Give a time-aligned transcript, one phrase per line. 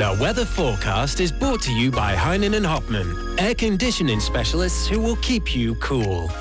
[0.00, 4.98] The weather forecast is brought to you by Heinen and Hopman, air conditioning specialists who
[4.98, 6.32] will keep you cool.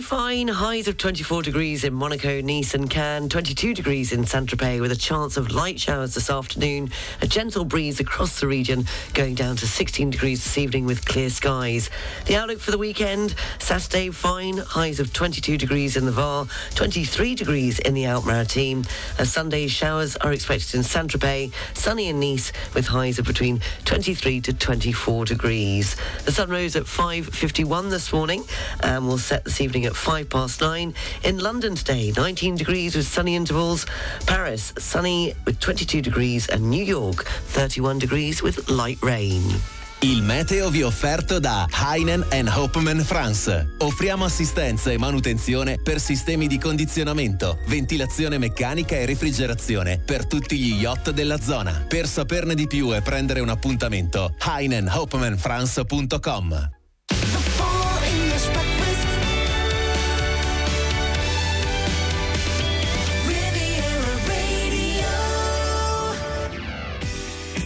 [0.00, 4.90] Fine, highs of 24 degrees in Monaco, Nice and Cannes, 22 degrees in Saint-Tropez with
[4.90, 6.90] a chance of light showers this afternoon,
[7.22, 11.30] a gentle breeze across the region going down to 16 degrees this evening with clear
[11.30, 11.90] skies.
[12.26, 17.34] The outlook for the weekend, Saturday fine, highs of 22 degrees in the Var, 23
[17.34, 18.88] degrees in the Alpes-Maritimes.
[19.18, 23.60] A uh, Sunday showers are expected in Saint-Tropez, sunny in Nice with highs of between
[23.84, 25.96] 23 to 24 degrees.
[26.24, 28.44] The sun rose at 5.51 this morning
[28.80, 30.94] and will set this evening at 5 past 9.
[31.24, 33.86] In London today, 19 degrees with sunny intervals.
[34.26, 36.48] Paris, sunny with 22 degrees.
[36.48, 39.42] And New York, 31 degrees with light rain.
[40.04, 43.76] Il meteo vi è offerto da Heinen Hopman France.
[43.78, 50.74] Offriamo assistenza e manutenzione per sistemi di condizionamento, ventilazione meccanica e refrigerazione per tutti gli
[50.74, 51.86] yacht della zona.
[51.88, 56.73] Per saperne di più e prendere un appuntamento, heinenhopmanfrance.com.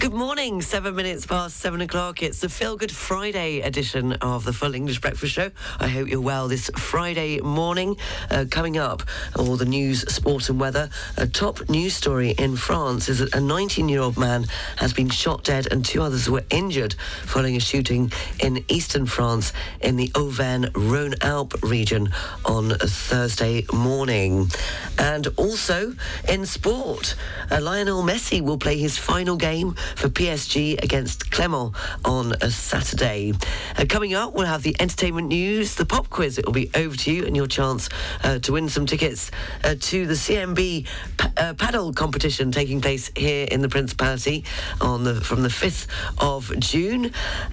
[0.08, 2.22] Good morning, seven minutes past seven o'clock.
[2.22, 5.50] It's the Feel Good Friday edition of the Full English Breakfast Show.
[5.78, 7.94] I hope you're well this Friday morning.
[8.30, 9.02] Uh, coming up,
[9.36, 10.88] all the news, sport, and weather.
[11.18, 15.10] A top news story in France is that a 19 year old man has been
[15.10, 16.94] shot dead and two others were injured
[17.26, 18.10] following a shooting
[18.42, 22.08] in eastern France in the Auvergne Rhone Alpes region
[22.46, 24.50] on Thursday morning.
[24.96, 25.94] And also
[26.26, 27.14] in sport,
[27.50, 33.32] uh, Lionel Messi will play his final game for PSG against Clermont on a Saturday.
[33.76, 36.38] Uh, coming up, we'll have the entertainment news, the pop quiz.
[36.38, 37.88] It will be over to you and your chance
[38.22, 39.32] uh, to win some tickets
[39.64, 44.44] uh, to the CMB pa- uh, paddle competition taking place here in the Principality
[44.80, 47.10] on the from the 5th of June.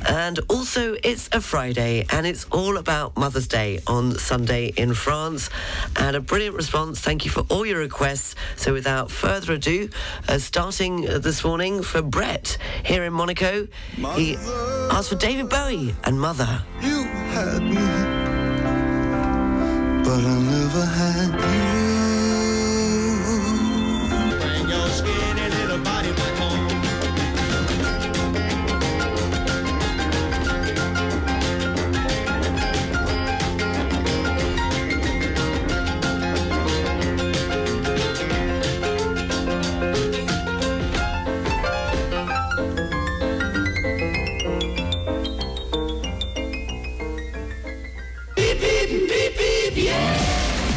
[0.08, 5.50] And also, it's a Friday and it's all about Mother's Day on Sunday in France.
[5.96, 7.00] And a brilliant response.
[7.00, 8.36] Thank you for all your requests.
[8.56, 9.90] So, without further ado,
[10.30, 12.34] uh, starting uh, this morning for Brett
[12.84, 13.68] here in Monaco.
[14.16, 14.35] He
[14.91, 16.63] asked for David Bowie and Mother.
[16.81, 17.03] You
[17.34, 17.88] had me,
[20.03, 21.94] but I never had you.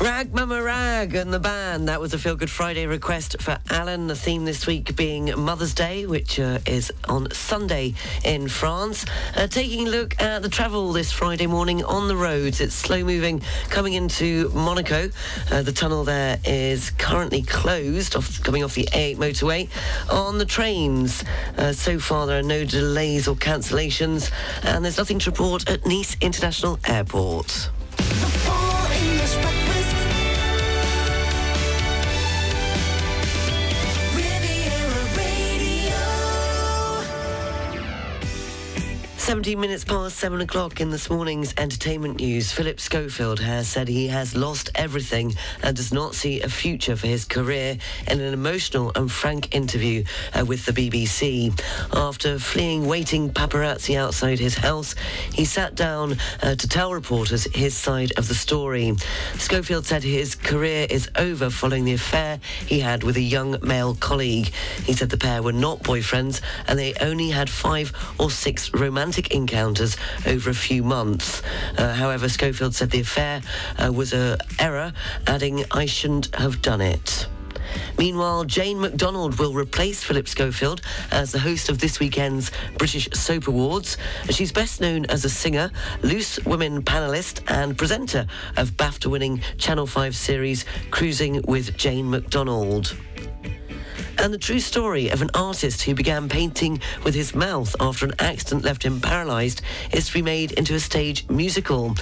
[0.00, 1.88] Rag Mama Rag and the band.
[1.88, 4.06] That was a Feel Good Friday request for Alan.
[4.06, 7.94] The theme this week being Mother's Day, which uh, is on Sunday
[8.24, 9.04] in France.
[9.34, 12.60] Uh, taking a look at the travel this Friday morning on the roads.
[12.60, 15.10] It's slow moving coming into Monaco.
[15.50, 19.68] Uh, the tunnel there is currently closed, off, coming off the A8 motorway.
[20.12, 21.24] On the trains,
[21.56, 24.30] uh, so far there are no delays or cancellations,
[24.62, 27.70] and there's nothing to report at Nice International Airport.
[39.38, 42.50] Seventeen minutes past seven o'clock in this morning's entertainment news.
[42.50, 45.32] Philip Schofield has said he has lost everything
[45.62, 47.78] and does not see a future for his career
[48.08, 50.02] in an emotional and frank interview
[50.34, 51.56] uh, with the BBC.
[51.92, 54.96] After fleeing waiting paparazzi outside his house,
[55.32, 58.96] he sat down uh, to tell reporters his side of the story.
[59.34, 63.94] Schofield said his career is over following the affair he had with a young male
[63.94, 64.48] colleague.
[64.82, 69.27] He said the pair were not boyfriends and they only had five or six romantic
[69.30, 69.96] encounters
[70.26, 71.42] over a few months.
[71.76, 73.42] Uh, however, Schofield said the affair
[73.78, 74.92] uh, was a error,
[75.26, 77.26] adding, I shouldn't have done it.
[77.98, 80.80] Meanwhile, Jane McDonald will replace Philip Schofield
[81.10, 83.96] as the host of this weekend's British Soap Awards.
[84.30, 85.70] She's best known as a singer,
[86.02, 88.26] Loose Women panellist, and presenter
[88.56, 92.96] of BAFTA winning Channel 5 series Cruising with Jane McDonald.
[94.20, 98.14] And the true story of an artist who began painting with his mouth after an
[98.18, 99.62] accident left him paralysed
[99.92, 101.94] is to be made into a stage musical.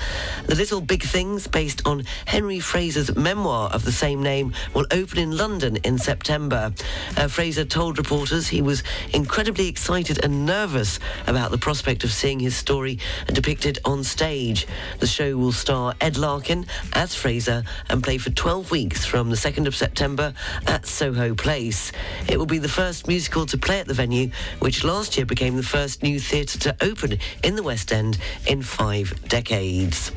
[0.46, 5.18] The Little Big Things, based on Henry Fraser's memoir of the same name, will open
[5.18, 6.72] in London in September.
[7.18, 12.40] Uh, Fraser told reporters he was incredibly excited and nervous about the prospect of seeing
[12.40, 14.66] his story depicted on stage.
[15.00, 19.36] The show will star Ed Larkin as Fraser and play for 12 weeks from the
[19.36, 20.32] 2nd of September
[20.66, 21.92] at Soho Place.
[22.28, 24.30] It will be the first musical to play at the venue,
[24.60, 28.62] which last year became the first new theatre to open in the West End in
[28.62, 30.08] five decades.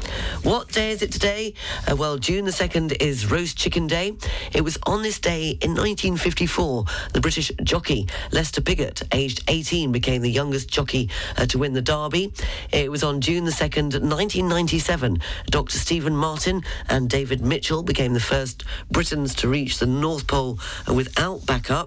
[0.44, 1.54] What day is it today?
[1.90, 4.16] Uh, well, June the 2nd is Roast Chicken Day.
[4.54, 10.22] It was on this day in 1954 the British jockey Lester Piggott, aged 18, became
[10.22, 12.34] the youngest jockey uh, to win the Derby.
[12.72, 15.20] It was on June the 2nd, 1997,
[15.50, 15.78] Dr.
[15.78, 20.94] Stephen Martin and David Mitchell became the first Britons to reach the North Pole uh,
[20.94, 21.79] without backup.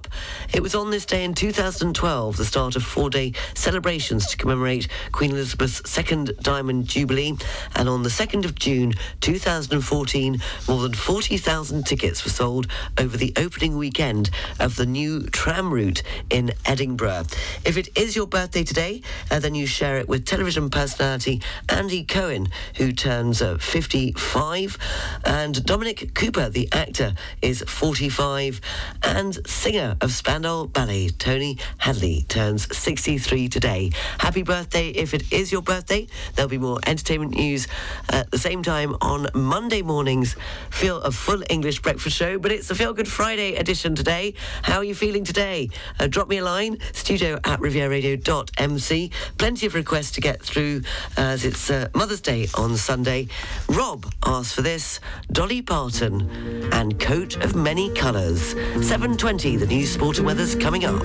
[0.54, 5.32] It was on this day in 2012, the start of four-day celebrations to commemorate Queen
[5.32, 7.36] Elizabeth's second Diamond Jubilee.
[7.76, 13.34] And on the 2nd of June 2014, more than 40,000 tickets were sold over the
[13.36, 17.26] opening weekend of the new tram route in Edinburgh.
[17.66, 22.04] If it is your birthday today, uh, then you share it with television personality Andy
[22.04, 24.78] Cohen, who turns uh, 55,
[25.24, 28.60] and Dominic Cooper, the actor, is 45,
[29.02, 33.90] and singer of Spandau Ballet, Tony Hadley, turns 63 today.
[34.18, 36.06] Happy birthday if it is your birthday.
[36.34, 37.66] There'll be more entertainment news
[38.08, 40.36] at the same time on Monday mornings.
[40.70, 44.34] Feel a full English breakfast show, but it's a Feel Good Friday edition today.
[44.62, 45.70] How are you feeling today?
[45.98, 49.10] Uh, drop me a line, studio at rivieraradio.mc.
[49.38, 50.82] Plenty of requests to get through
[51.16, 53.28] as it's uh, Mother's Day on Sunday.
[53.68, 55.00] Rob asked for this
[55.32, 58.54] Dolly Parton and Coat of Many Colours.
[58.54, 61.02] 7.20, the news, sport and weather's coming up.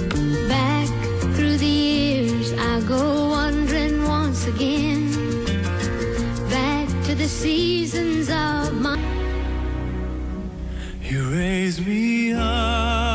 [0.48, 0.88] Back
[1.36, 5.12] through the years, I go wandering once again.
[6.50, 8.98] Back to the seasons of my.
[11.02, 13.07] You raise me up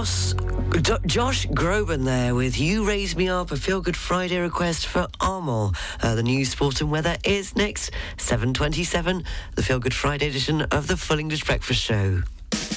[0.00, 0.32] Josh,
[0.80, 5.06] Jo- Josh Groban there with You Raise Me Up, a Feel Good Friday request for
[5.20, 5.72] Armor.
[6.00, 9.26] Uh, the news, sport and weather is next, 7.27,
[9.56, 12.22] the Feel Good Friday edition of the Full English Breakfast Show.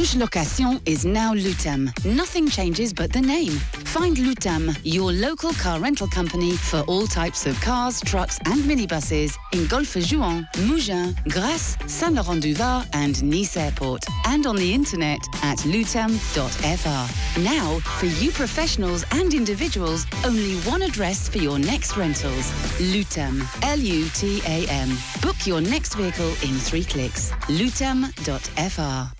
[0.00, 1.92] Trouche Location is now Lutam.
[2.06, 3.50] Nothing changes but the name.
[3.84, 9.36] Find Lutam, your local car rental company for all types of cars, trucks, and minibuses
[9.52, 14.02] in Golfe-Juan, Mougins, Grasse, Saint-Laurent-du-Var, and Nice Airport.
[14.24, 17.40] And on the internet at lutam.fr.
[17.42, 22.50] Now, for you professionals and individuals, only one address for your next rentals.
[22.80, 23.44] Lutam.
[23.64, 24.96] L-U-T-A-M.
[25.20, 27.32] Book your next vehicle in three clicks.
[27.48, 29.19] lutam.fr.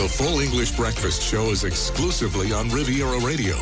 [0.00, 3.54] The Full English Breakfast Show is exclusively on Riviera Radio.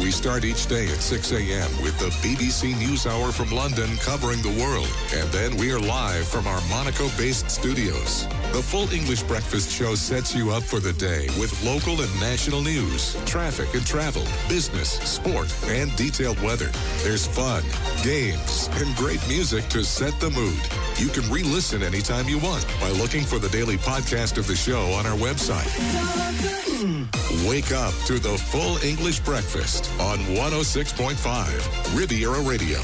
[0.00, 1.70] We start each day at 6 a.m.
[1.84, 4.88] with the BBC News Hour from London covering the world.
[5.14, 8.26] And then we are live from our Monaco-based studios.
[8.52, 12.62] The Full English Breakfast Show sets you up for the day with local and national
[12.62, 16.72] news, traffic and travel, business, sport, and detailed weather.
[17.04, 17.62] There's fun,
[18.02, 20.58] games, and great music to set the mood.
[20.98, 24.90] You can re-listen anytime you want by looking for the daily podcast of the show
[24.92, 25.83] on our website.
[27.46, 32.80] Wake up to the full English breakfast on 106.5 Riviera Radio.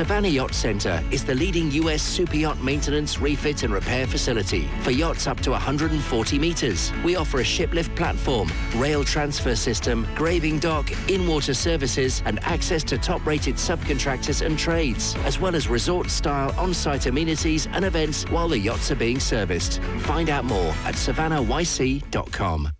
[0.00, 2.00] Savannah Yacht Center is the leading U.S.
[2.00, 6.90] super yacht maintenance, refit, and repair facility for yachts up to 140 meters.
[7.04, 12.96] We offer a shiplift platform, rail transfer system, graving dock, in-water services, and access to
[12.96, 18.90] top-rated subcontractors and trades, as well as resort-style on-site amenities and events while the yachts
[18.90, 19.82] are being serviced.
[19.98, 22.70] Find out more at savannahYC.com.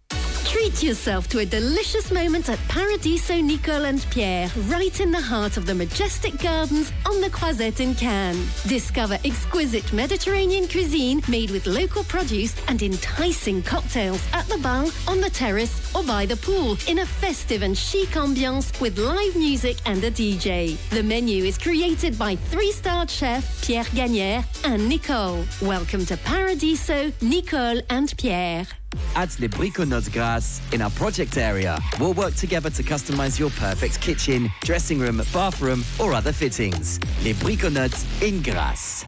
[0.51, 5.57] Treat yourself to a delicious moment at Paradiso Nicole and Pierre, right in the heart
[5.57, 8.65] of the majestic gardens on the Croisette in Cannes.
[8.65, 15.21] Discover exquisite Mediterranean cuisine made with local produce and enticing cocktails at the bar, on
[15.21, 19.77] the terrace, or by the pool in a festive and chic ambiance with live music
[19.87, 20.77] and a DJ.
[20.91, 25.45] The menu is created by three-star chef Pierre Gagnaire and Nicole.
[25.63, 28.67] Welcome to Paradiso, Nicole and Pierre.
[29.15, 31.79] Add Les Briconautes Grasse in our project area.
[31.99, 36.99] We'll work together to customize your perfect kitchen, dressing room, bathroom, or other fittings.
[37.23, 39.07] Les Briconautes in Grasse.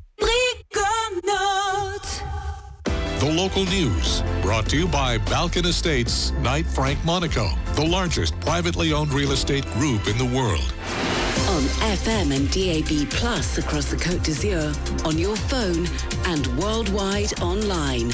[3.22, 8.92] The local news brought to you by Balkan Estates, Knight Frank Monaco, the largest privately
[8.92, 10.74] owned real estate group in the world.
[11.50, 11.62] On
[11.94, 14.74] FM and DAB Plus across the Côte d'Azur,
[15.06, 15.86] on your phone
[16.26, 18.08] and worldwide online.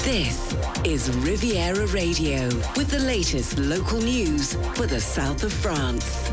[0.00, 0.52] This
[0.84, 2.44] is Riviera Radio
[2.74, 6.30] with the latest local news for the south of France.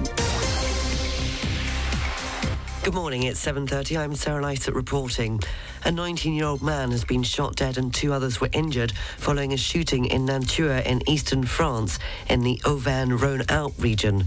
[2.84, 4.00] Good morning, it's 7.30.
[4.00, 5.42] I'm Sarah Lysett reporting.
[5.86, 10.06] A 19-year-old man has been shot dead and two others were injured following a shooting
[10.06, 14.26] in Nantua in eastern France in the Auvergne-Rhône-Alpes region.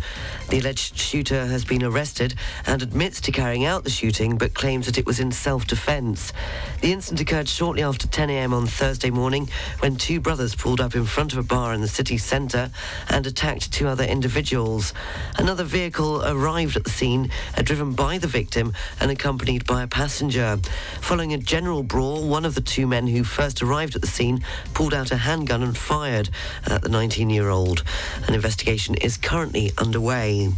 [0.49, 2.35] The alleged shooter has been arrested
[2.67, 6.33] and admits to carrying out the shooting but claims that it was in self-defense.
[6.81, 8.55] The incident occurred shortly after 10 a.m.
[8.55, 9.49] on Thursday morning
[9.81, 12.71] when two brothers pulled up in front of a bar in the city centre
[13.09, 14.95] and attacked two other individuals.
[15.37, 19.87] Another vehicle arrived at the scene, uh, driven by the victim and accompanied by a
[19.87, 20.59] passenger.
[21.01, 24.45] Following a general brawl, one of the two men who first arrived at the scene
[24.75, 26.31] pulled out a handgun and fired
[26.67, 27.83] at the 19-year-old.
[28.29, 30.51] An investigation is currently underway.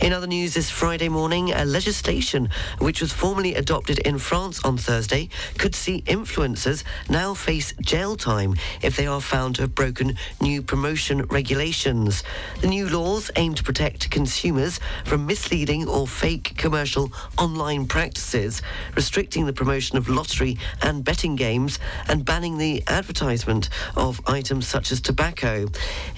[0.00, 4.78] In other news this Friday morning, a legislation which was formally adopted in France on
[4.78, 5.28] Thursday
[5.58, 10.62] could see influencers now face jail time if they are found to have broken new
[10.62, 12.22] promotion regulations.
[12.62, 18.62] The new laws aim to protect consumers from misleading or fake commercial online practices,
[18.96, 21.78] restricting the promotion of lottery and betting games,
[22.08, 25.66] and banning the advertisement of items such as tobacco.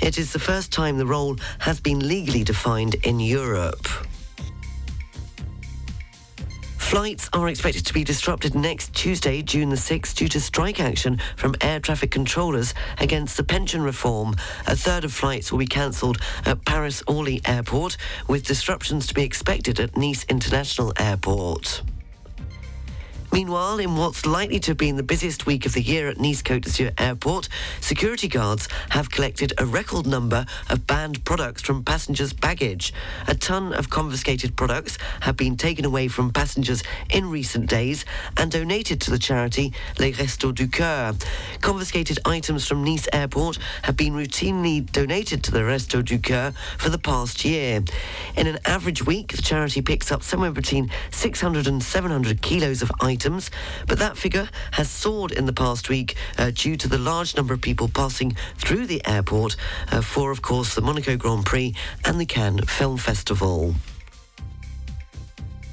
[0.00, 3.71] It is the first time the role has been legally defined in Europe.
[6.92, 11.18] Flights are expected to be disrupted next Tuesday, June the 6th, due to strike action
[11.36, 14.36] from air traffic controllers against the pension reform.
[14.66, 17.96] A third of flights will be cancelled at Paris Orly Airport,
[18.28, 21.82] with disruptions to be expected at Nice International Airport.
[23.32, 26.42] Meanwhile, in what's likely to have been the busiest week of the year at Nice
[26.42, 27.48] Côte d'Azur Airport,
[27.80, 32.92] security guards have collected a record number of banned products from passengers' baggage.
[33.28, 38.04] A ton of confiscated products have been taken away from passengers in recent days
[38.36, 41.14] and donated to the charity Les Restos du Coeur.
[41.62, 46.90] Confiscated items from Nice Airport have been routinely donated to the Restos du Coeur for
[46.90, 47.82] the past year.
[48.36, 52.92] In an average week, the charity picks up somewhere between 600 and 700 kilos of
[53.00, 53.52] items items,
[53.86, 57.54] but that figure has soared in the past week uh, due to the large number
[57.54, 59.54] of people passing through the airport
[59.92, 61.72] uh, for, of course, the Monaco Grand Prix
[62.04, 63.76] and the Cannes Film Festival.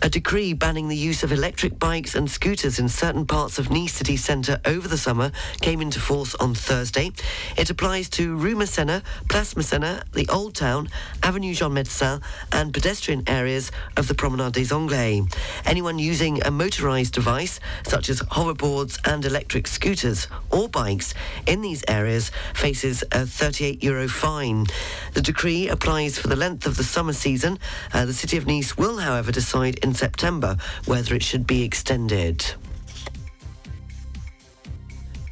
[0.01, 3.95] A decree banning the use of electric bikes and scooters in certain parts of Nice
[3.95, 5.29] city centre over the summer
[5.59, 7.11] came into force on Thursday.
[7.57, 10.87] It applies to Rue Masséna, Place Masséna, the Old Town,
[11.21, 12.21] Avenue Jean Médecin,
[12.53, 15.21] and pedestrian areas of the Promenade des Anglais.
[15.65, 21.13] Anyone using a motorised device, such as hoverboards and electric scooters or bikes,
[21.45, 24.65] in these areas faces a 38 euro fine.
[25.13, 27.59] The decree applies for the length of the summer season.
[27.93, 32.53] Uh, the City of Nice will, however, decide in September whether it should be extended.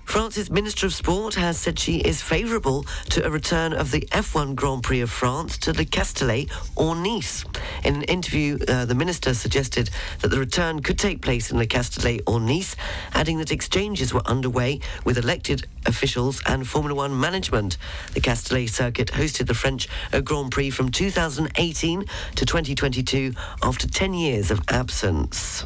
[0.08, 4.56] France's Minister of Sport has said she is favourable to a return of the F1
[4.56, 7.44] Grand Prix of France to Le Castellet or Nice.
[7.84, 9.90] In an interview, uh, the minister suggested
[10.22, 12.78] that the return could take place in Le Castellet or Nice,
[13.14, 17.78] adding that exchanges were underway with elected officials and Formula One management.
[18.14, 19.90] The Castellet circuit hosted the French
[20.24, 25.66] Grand Prix from 2018 to 2022 after 10 years of absence.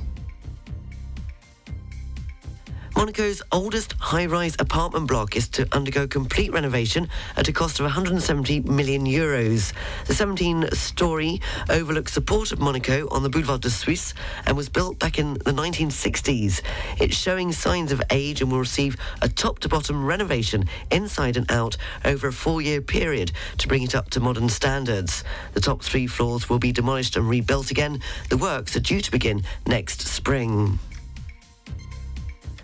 [3.01, 8.59] Monaco's oldest high-rise apartment block is to undergo complete renovation at a cost of 170
[8.59, 9.73] million euros.
[10.05, 11.41] The 17-storey
[11.71, 14.13] overlooks the port of Monaco on the Boulevard de Suisse
[14.45, 16.61] and was built back in the 1960s.
[16.99, 22.27] It's showing signs of age and will receive a top-to-bottom renovation inside and out over
[22.27, 25.23] a four-year period to bring it up to modern standards.
[25.53, 27.99] The top three floors will be demolished and rebuilt again.
[28.29, 30.77] The works are due to begin next spring.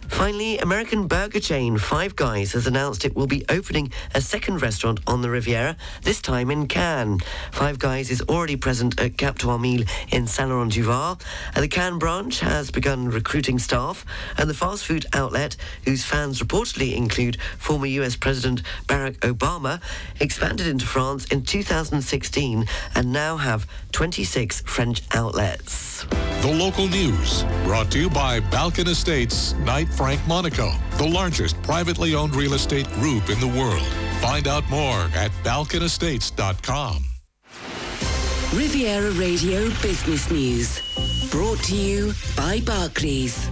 [0.10, 5.00] Finally, American burger chain Five Guys has announced it will be opening a second restaurant
[5.06, 7.22] on the Riviera, this time in Cannes.
[7.52, 11.18] Five Guys is already present at Cap Mille in Saint Laurent du Var.
[11.56, 14.06] The Cannes branch has begun recruiting staff,
[14.38, 19.82] and the fast food outlet, whose fans reportedly include former US President Barack Obama,
[20.20, 26.06] expanded into France in 2016 and now have 26 French outlets.
[26.42, 32.14] The local news brought to you by Balkan Estates, Knight Frank Monaco, the largest privately
[32.14, 33.82] owned real estate group in the world.
[34.22, 37.04] Find out more at balkanestates.com.
[38.54, 41.30] Riviera Radio Business News.
[41.32, 43.50] Brought to you by Barclays.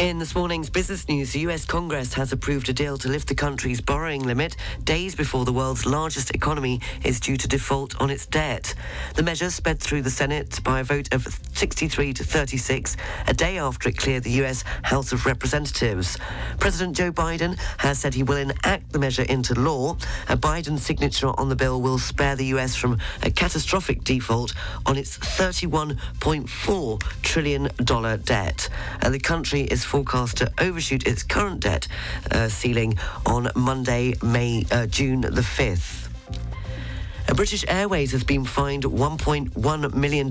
[0.00, 3.34] In this morning's business news, the US Congress has approved a deal to lift the
[3.34, 8.24] country's borrowing limit days before the world's largest economy is due to default on its
[8.24, 8.74] debt.
[9.16, 13.58] The measure sped through the Senate by a vote of 63 to 36, a day
[13.58, 16.16] after it cleared the US House of Representatives.
[16.58, 19.98] President Joe Biden has said he will enact the measure into law.
[20.30, 24.54] A Biden signature on the bill will spare the US from a catastrophic default
[24.86, 27.68] on its $31.4 trillion
[28.24, 28.68] debt.
[29.02, 31.88] And the country is forecast to overshoot its current debt
[32.30, 36.09] uh, ceiling on Monday, May, uh, June the 5th.
[37.34, 40.28] British Airways has been fined $1.1 million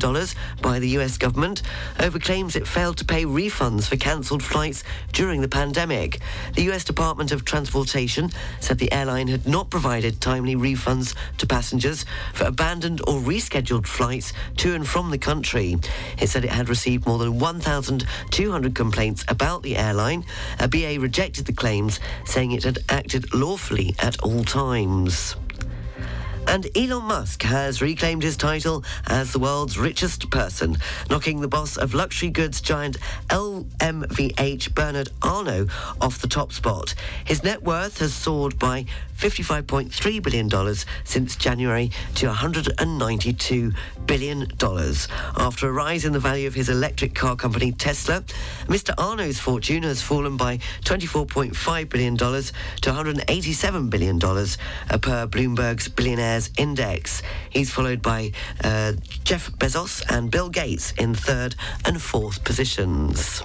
[0.62, 1.62] by the US government
[2.00, 6.20] over claims it failed to pay refunds for cancelled flights during the pandemic.
[6.56, 12.06] The US Department of Transportation said the airline had not provided timely refunds to passengers
[12.34, 15.78] for abandoned or rescheduled flights to and from the country.
[16.20, 20.26] It said it had received more than 1,200 complaints about the airline.
[20.60, 25.36] A BA rejected the claims, saying it had acted lawfully at all times.
[26.48, 30.78] And Elon Musk has reclaimed his title as the world's richest person,
[31.10, 32.98] knocking the boss of luxury goods giant
[33.30, 35.68] LVMH Bernard Arnault
[36.02, 36.96] off the top spot.
[37.26, 38.86] His net worth has soared by
[39.18, 44.48] $55.3 billion since January to $192 billion.
[45.38, 48.24] After a rise in the value of his electric car company Tesla,
[48.68, 48.94] Mr.
[48.98, 55.90] Arnault's fortune has fallen by $24.5 billion to $187 billion per Bloomberg's
[56.30, 57.22] Billionaires Index.
[57.50, 58.32] He's followed by
[58.64, 58.94] uh,
[59.24, 61.56] Jeff Bezos and Bill Gates in third
[61.86, 63.42] and fourth positions.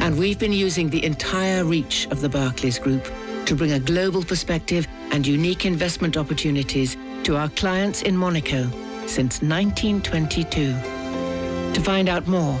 [0.00, 3.10] And we've been using the entire reach of the Barclays Group
[3.46, 8.70] to bring a global perspective and unique investment opportunities to our clients in Monaco
[9.06, 10.74] since 1922.
[11.72, 12.60] To find out more,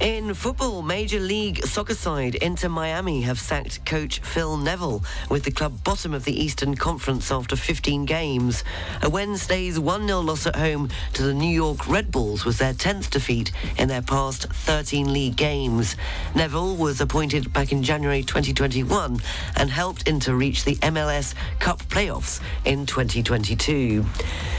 [0.00, 5.50] In football, Major League Soccer side Inter Miami have sacked coach Phil Neville, with the
[5.50, 8.62] club bottom of the Eastern Conference after 15 games.
[9.02, 13.10] A Wednesday's 1-0 loss at home to the New York Red Bulls was their 10th
[13.10, 15.96] defeat in their past 13 league games.
[16.32, 19.18] Neville was appointed back in January 2021
[19.56, 24.04] and helped Inter reach the MLS Cup playoffs in 2022.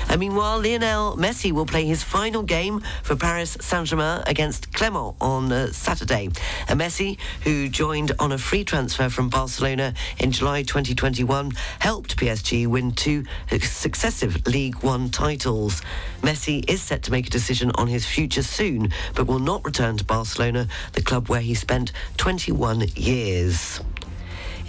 [0.10, 5.52] And meanwhile, Lionel Messi will play his final game for Paris Saint-Germain against Clermont on
[5.52, 6.28] uh, Saturday.
[6.68, 12.92] Messi, who joined on a free transfer from Barcelona in July 2021, helped PSG win
[12.92, 13.24] two
[13.62, 15.82] successive League One titles.
[16.22, 19.98] Messi is set to make a decision on his future soon, but will not return
[19.98, 23.82] to Barcelona, the club where he spent 21 years.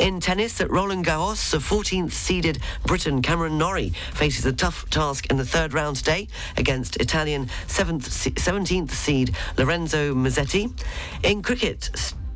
[0.00, 5.26] In tennis at Roland Garros, the 14th seeded Briton Cameron Norrie faces a tough task
[5.26, 10.72] in the third round today against Italian 7th, 17th seed Lorenzo Musetti.
[11.22, 11.90] In cricket,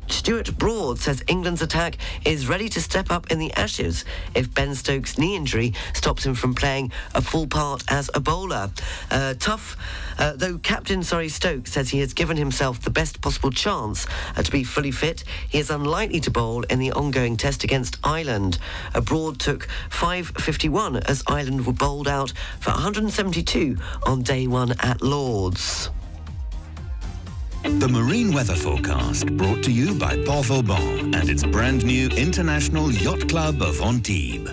[0.07, 4.75] Stuart Broad says England's attack is ready to step up in the Ashes if Ben
[4.75, 8.71] Stokes' knee injury stops him from playing a full part as a bowler.
[9.09, 9.77] Uh, tough,
[10.17, 14.43] uh, though Captain sorry Stokes says he has given himself the best possible chance uh,
[14.43, 15.23] to be fully fit.
[15.49, 18.57] He is unlikely to bowl in the ongoing test against Ireland.
[19.03, 25.89] Broad took 551 as Ireland were bowled out for 172 on day one at Lords.
[27.65, 32.91] The marine weather forecast brought to you by Port Vauban and its brand new International
[32.91, 34.51] Yacht Club of Antibes.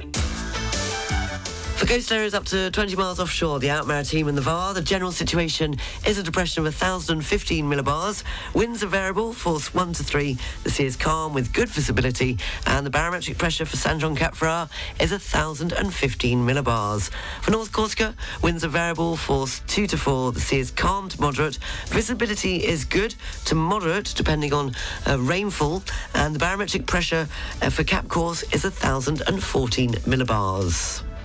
[1.83, 3.59] The coast area is up to 20 miles offshore.
[3.59, 4.73] The Alpes-Maritimes and the VAR.
[4.73, 5.75] The general situation
[6.07, 8.23] is a depression of 1,015 millibars.
[8.55, 10.39] Winds are variable, force 1 to 3.
[10.63, 12.39] The sea is calm with good visibility.
[12.69, 17.11] And the barometric pressure for Saint-Jean-Cap-Ferrat is 1,015 millibars.
[17.41, 18.15] For North Corsica,
[18.45, 20.31] winds are variable, force 2 to 4.
[20.31, 21.59] The sea is calm to moderate.
[21.89, 23.17] Visibility is good
[23.47, 25.83] to moderate, depending on uh, rainfall.
[26.15, 27.27] And the barometric pressure
[27.61, 31.03] uh, for Cap Corse is 1,014 millibars.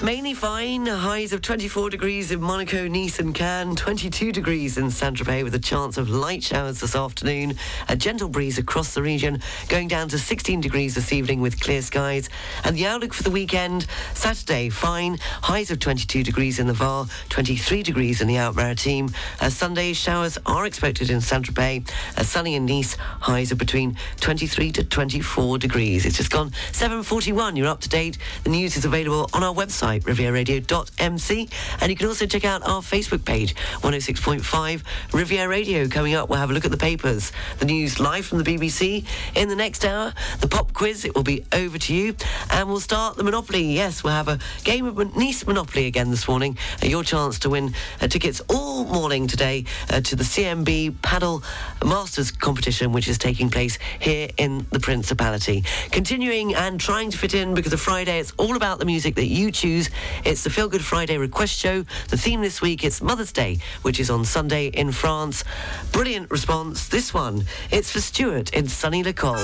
[0.00, 5.42] Mainly fine, highs of 24 degrees in Monaco, Nice and Cannes, 22 degrees in Saint-Tropez
[5.42, 7.56] with a chance of light showers this afternoon,
[7.88, 11.82] a gentle breeze across the region, going down to 16 degrees this evening with clear
[11.82, 12.30] skies.
[12.62, 17.06] And the outlook for the weekend, Saturday, fine, highs of 22 degrees in the Var,
[17.30, 19.12] 23 degrees in the Alpes-Maritimes.
[19.40, 24.70] Uh, Sunday, showers are expected in Saint-Tropez, uh, sunny in Nice, highs of between 23
[24.72, 26.06] to 24 degrees.
[26.06, 28.16] It's just gone 7.41, you're up to date.
[28.44, 31.48] The news is available on our website, rivieraradio.mc,
[31.80, 35.88] and you can also check out our Facebook page, 106.5 Riviera Radio.
[35.88, 39.06] Coming up, we'll have a look at the papers, the news live from the BBC.
[39.34, 42.14] In the next hour, the pop quiz, it will be over to you,
[42.50, 43.62] and we'll start the Monopoly.
[43.62, 46.58] Yes, we'll have a game of Nice Monopoly again this morning.
[46.82, 51.42] Your chance to win uh, tickets all morning today uh, to the CMB Paddle
[51.84, 55.64] Masters competition, which is taking place here in the Principality.
[55.90, 59.26] Continuing and trying to fit in because of Friday, it's all about the music that
[59.26, 59.77] you choose.
[60.24, 61.84] It's the Feel Good Friday request show.
[62.08, 65.44] The theme this week it's Mother's Day, which is on Sunday in France.
[65.92, 66.88] Brilliant response.
[66.88, 69.36] This one, it's for Stuart in sunny Le Col.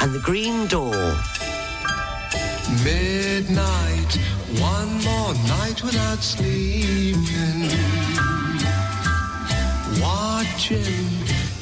[0.00, 1.14] And the Green Door.
[2.84, 4.12] Midnight,
[4.58, 7.70] one more night without sleeping.
[10.00, 11.10] Watching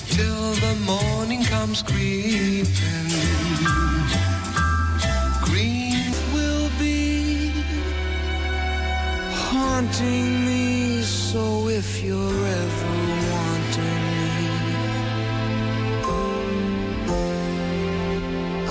[0.08, 2.64] till the morning comes creeping.
[9.74, 11.02] Haunting me.
[11.02, 12.94] So if you're ever
[13.32, 14.36] wanting me,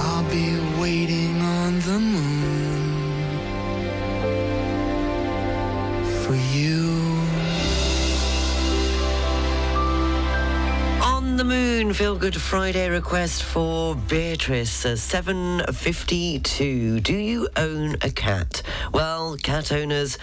[0.05, 0.47] I'll be
[0.81, 2.83] waiting on the moon
[6.21, 6.82] for you.
[11.43, 17.01] The moon, feel good Friday request for Beatrice, uh, 752.
[17.01, 18.61] Do you own a cat?
[18.93, 20.17] Well, cat owners,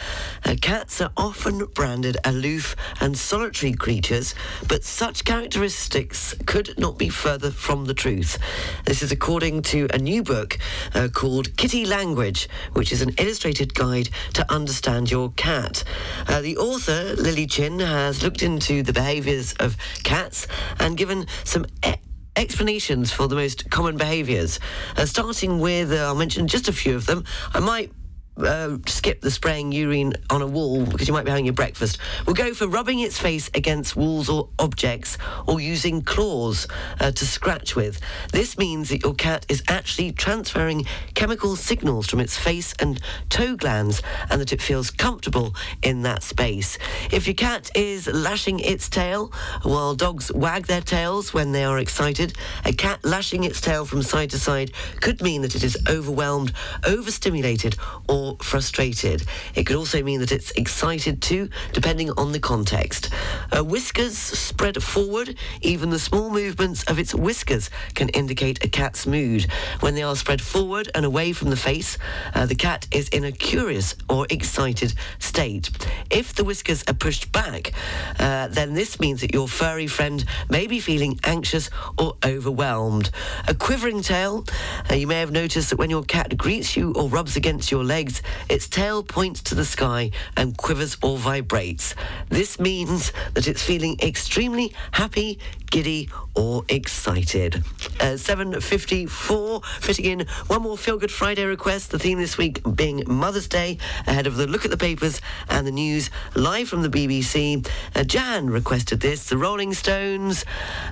[0.47, 4.35] uh, cats are often branded aloof and solitary creatures,
[4.67, 8.39] but such characteristics could not be further from the truth.
[8.87, 10.57] This is according to a new book
[10.95, 15.85] uh, called Kitty Language, which is an illustrated guide to understand your cat.
[16.27, 20.47] Uh, the author, Lili Chin, has looked into the behaviours of cats
[20.79, 21.10] and given
[21.44, 21.94] some e-
[22.37, 24.61] explanations for the most common behaviours.
[24.96, 27.25] Uh, starting with, uh, I'll mention just a few of them.
[27.53, 27.92] I might
[28.37, 31.99] uh, skip the spraying urine on a wall because you might be having your breakfast.
[32.27, 36.66] We'll go for rubbing its face against walls or objects or using claws
[37.01, 38.01] uh, to scratch with.
[38.33, 43.57] This means that your cat is actually transferring chemical signals from its face and toe
[43.57, 46.79] glands and that it feels comfortable in that space.
[47.11, 51.79] If your cat is lashing its tail, while dogs wag their tails when they are
[51.79, 55.77] excited, a cat lashing its tail from side to side could mean that it is
[55.88, 56.53] overwhelmed,
[56.85, 57.77] overstimulated,
[58.09, 59.25] or frustrated.
[59.55, 63.11] It could also mean that it's excited too, depending on the context.
[63.53, 65.37] Uh, whiskers spread forward.
[65.61, 69.47] Even the small movements of its whiskers can indicate a cat's mood.
[69.81, 71.99] When they are spread forward and away from the face,
[72.35, 75.71] uh, the cat is in a curious or excited state.
[76.11, 77.73] If the whiskers are pushed back,
[78.19, 83.11] uh, then this means that your furry friend may be feeling anxious or overwhelmed.
[83.47, 84.45] A quivering tail,
[84.90, 87.85] uh, you may have noticed that when your cat greets you or rubs against your
[87.85, 88.10] legs,
[88.49, 91.94] its tail points to the sky and quivers or vibrates.
[92.29, 95.38] This means that it's feeling extremely happy,
[95.70, 97.57] giddy or excited.
[98.01, 103.03] Uh, 7.54, fitting in one more Feel Good Friday request, the theme this week being
[103.07, 106.88] Mother's Day, ahead of the look at the papers and the news live from the
[106.88, 107.66] BBC.
[107.94, 110.44] Uh, Jan requested this, the Rolling Stones,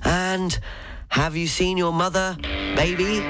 [0.05, 0.59] and
[1.09, 3.23] Have You Seen Your Mother, Baby,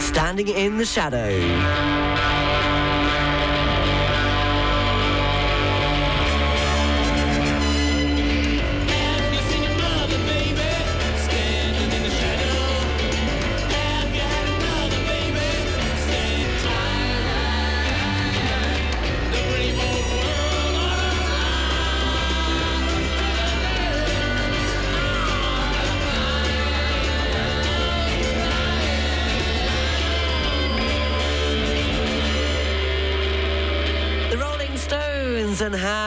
[0.00, 2.41] Standing in the Shadow?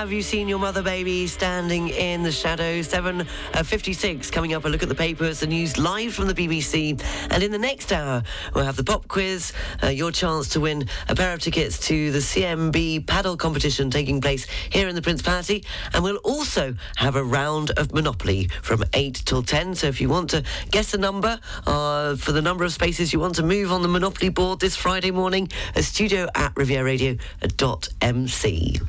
[0.06, 2.82] Have You Seen Your Mother Baby Standing in the Shadow?
[2.82, 7.04] 7.56 coming up a look at the papers, the news live from the BBC.
[7.32, 8.22] And in the next hour,
[8.54, 12.12] we'll have the pop quiz, uh, your chance to win a pair of tickets to
[12.12, 15.66] the CMB paddle competition taking place here in the Principality.
[15.92, 19.74] And we'll also have a round of Monopoly from 8 till 10.
[19.74, 23.20] So if you want to guess a number uh, for the number of spaces you
[23.20, 28.82] want to move on the Monopoly board this Friday morning, a studio at rivieraradio.mc.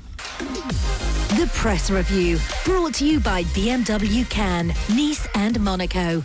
[1.37, 6.25] The Press Review, brought to you by BMW Cannes, Nice and Monaco.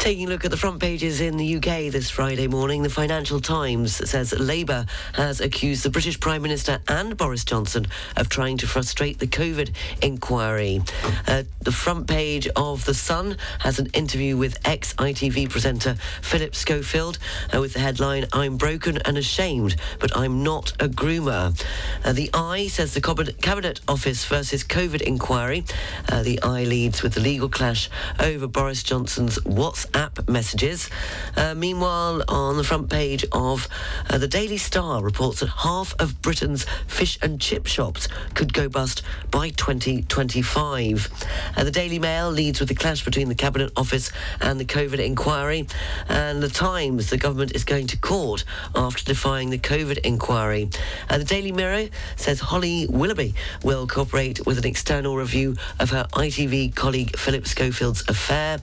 [0.00, 3.38] Taking a look at the front pages in the UK this Friday morning, the Financial
[3.38, 7.86] Times says Labour has accused the British Prime Minister and Boris Johnson
[8.16, 10.80] of trying to frustrate the COVID inquiry.
[11.28, 16.54] Uh, the front page of The Sun has an interview with ex ITV presenter Philip
[16.54, 17.18] Schofield
[17.54, 21.62] uh, with the headline I'm broken and ashamed, but I'm not a groomer.
[22.02, 25.62] Uh, the Eye says the Cabinet Office versus COVID inquiry.
[26.08, 29.89] Uh, the Eye leads with the legal clash over Boris Johnson's WhatsApp
[30.28, 30.88] messages.
[31.36, 33.68] Uh, meanwhile, on the front page of
[34.08, 38.68] uh, the Daily Star reports that half of Britain's fish and chip shops could go
[38.68, 41.08] bust by 2025.
[41.56, 44.98] Uh, the Daily Mail leads with the clash between the Cabinet Office and the COVID
[45.04, 45.66] inquiry.
[46.08, 50.70] And the Times, the government is going to court after defying the COVID inquiry.
[51.08, 56.06] Uh, the Daily Mirror says Holly Willoughby will cooperate with an external review of her
[56.12, 58.58] ITV colleague Philip Schofield's affair.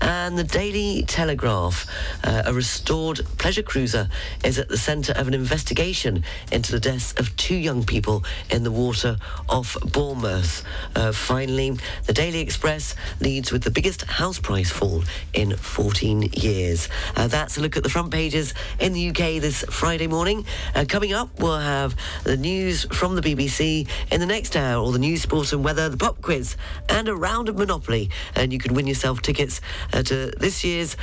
[0.00, 1.86] And the Daily Telegraph,
[2.24, 4.08] uh, a restored pleasure cruiser,
[4.42, 8.64] is at the centre of an investigation into the deaths of two young people in
[8.64, 9.16] the water
[9.48, 10.64] off Bournemouth.
[10.96, 11.76] Uh, finally,
[12.06, 16.88] the Daily Express leads with the biggest house price fall in 14 years.
[17.14, 20.44] Uh, that's a look at the front pages in the UK this Friday morning.
[20.74, 24.90] Uh, coming up, we'll have the news from the BBC in the next hour, all
[24.90, 26.56] the news, sports, and weather, the pop quiz,
[26.88, 28.10] and a round of Monopoly.
[28.34, 29.60] And you can win yourself tickets
[29.92, 30.96] uh, to this year's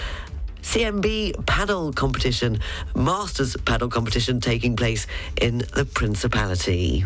[0.62, 2.60] CMB paddle competition,
[2.96, 5.06] Masters paddle competition taking place
[5.42, 7.06] in the Principality.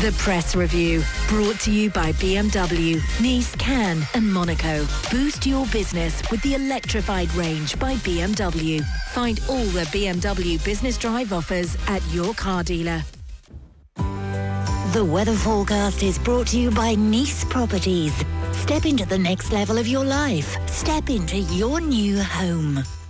[0.00, 4.86] The Press Review, brought to you by BMW, Nice, Cannes and Monaco.
[5.10, 8.82] Boost your business with the electrified range by BMW.
[9.12, 13.02] Find all the BMW Business Drive offers at your car dealer.
[14.92, 18.12] The weather forecast is brought to you by Nice Properties.
[18.62, 20.56] Step into the next level of your life.
[20.70, 23.01] Step into your new home.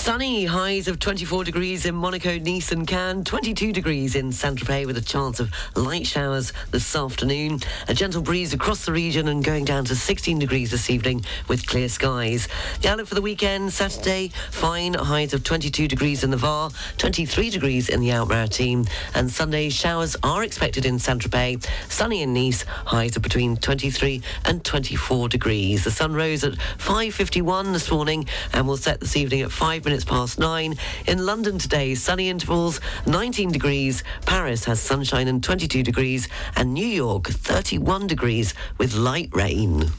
[0.00, 4.96] Sunny highs of 24 degrees in Monaco, Nice and Cannes, 22 degrees in Saint-Tropez with
[4.96, 7.60] a chance of light showers this afternoon.
[7.86, 11.66] A gentle breeze across the region and going down to 16 degrees this evening with
[11.66, 12.48] clear skies.
[12.80, 17.50] The outlook for the weekend, Saturday, fine highs of 22 degrees in the Var, 23
[17.50, 21.68] degrees in the Alpes-Maritimes and Sunday showers are expected in Saint-Tropez.
[21.90, 25.84] Sunny in Nice, highs of between 23 and 24 degrees.
[25.84, 29.99] The sun rose at 5.51 this morning and will set this evening at 5 minutes
[30.04, 30.74] past 9.
[31.06, 34.02] In London today, sunny intervals, 19 degrees.
[34.26, 36.28] Paris has sunshine and 22 degrees.
[36.56, 39.90] And New York, 31 degrees with light rain.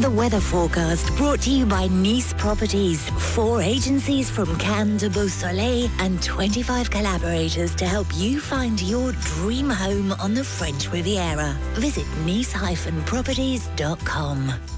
[0.00, 3.08] The weather forecast brought to you by Nice Properties.
[3.34, 9.70] Four agencies from Cannes to Beausoleil and 25 collaborators to help you find your dream
[9.70, 11.56] home on the French Riviera.
[11.74, 14.73] Visit nice-properties.com.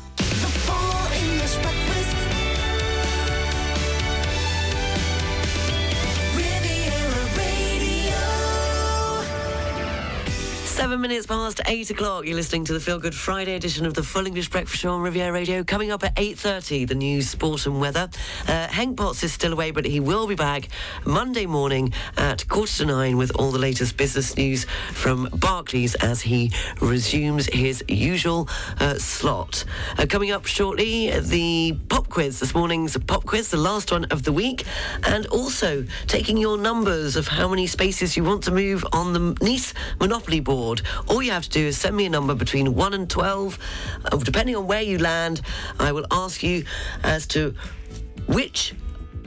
[10.77, 12.27] Seven minutes past eight o'clock.
[12.27, 15.01] You're listening to the Feel Good Friday edition of the Full English Breakfast Show on
[15.01, 15.65] Riviera Radio.
[15.65, 18.11] Coming up at 8.30, the news, sport and weather.
[18.47, 20.69] Uh, Hank Potts is still away, but he will be back
[21.07, 26.21] Monday morning at quarter to nine with all the latest business news from Barclays as
[26.21, 28.47] he resumes his usual
[28.79, 29.65] uh, slot.
[29.97, 34.25] Uh, coming up shortly, the pop quiz, this morning's pop quiz, the last one of
[34.25, 34.67] the week,
[35.05, 39.35] and also taking your numbers of how many spaces you want to move on the
[39.43, 40.66] Nice Monopoly board.
[41.09, 43.59] All you have to do is send me a number between 1 and 12.
[44.05, 45.41] Uh, depending on where you land,
[45.79, 46.65] I will ask you
[47.03, 47.55] as to
[48.27, 48.75] which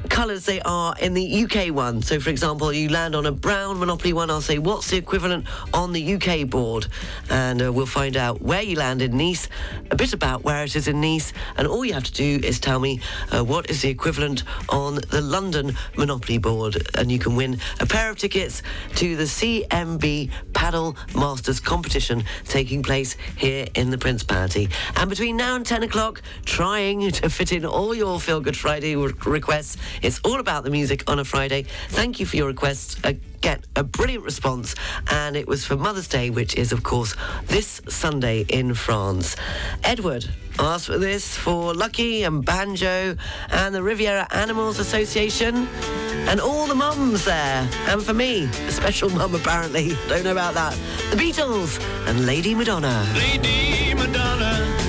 [0.07, 2.01] colours they are in the UK one.
[2.01, 5.45] So, for example, you land on a brown Monopoly one, I'll say, what's the equivalent
[5.73, 6.87] on the UK board?
[7.29, 9.49] And uh, we'll find out where you land in Nice,
[9.91, 12.59] a bit about where it is in Nice, and all you have to do is
[12.59, 16.77] tell me uh, what is the equivalent on the London Monopoly board.
[16.95, 18.61] And you can win a pair of tickets
[18.95, 24.69] to the CMB Paddle Masters competition taking place here in the Principality.
[24.95, 28.95] And between now and 10 o'clock, trying to fit in all your Feel Good Friday
[28.95, 29.77] requests.
[30.01, 31.65] It's all about the music on a Friday.
[31.89, 32.95] Thank you for your requests.
[33.41, 34.75] Get a brilliant response,
[35.09, 39.37] and it was for Mother's Day, which is, of course, this Sunday in France.
[39.83, 40.25] Edward
[40.59, 43.15] asked for this for Lucky and Banjo
[43.49, 45.67] and the Riviera Animals Association
[46.27, 47.69] and all the mums there.
[47.87, 49.89] And for me, a special mum apparently.
[50.09, 50.77] Don't know about that.
[51.11, 53.07] The Beatles and Lady Madonna.
[53.15, 54.88] Lady Madonna,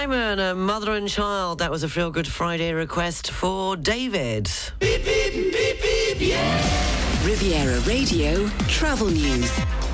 [0.00, 1.58] Simon, a mother and child.
[1.58, 4.50] That was a Feel Good Friday request for David.
[7.22, 9.89] Riviera Radio Travel News.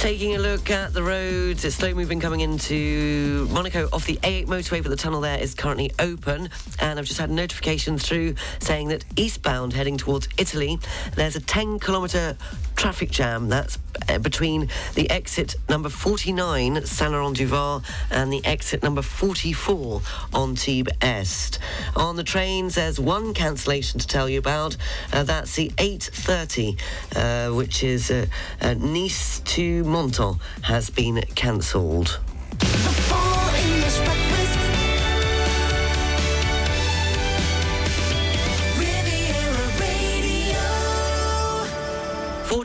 [0.00, 4.46] Taking a look at the roads, it's slow moving coming into Monaco off the A8
[4.46, 6.48] motorway, but the tunnel there is currently open.
[6.78, 10.78] And I've just had notification through saying that eastbound heading towards Italy,
[11.16, 12.38] there's a 10 kilometre
[12.76, 13.50] traffic jam.
[13.50, 13.76] That's
[14.08, 20.00] uh, between the exit number 49, Saint Laurent du Var, and the exit number 44
[20.32, 21.58] Antibes Est.
[21.94, 24.78] On the trains, there's one cancellation to tell you about.
[25.12, 26.80] Uh, that's the 8.30,
[27.16, 28.24] uh, which is uh,
[28.62, 32.20] uh, Nice to Menton, has been cancelled.